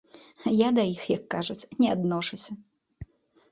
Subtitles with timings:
[0.59, 2.51] Я да іх, як кажуць, не адношуся.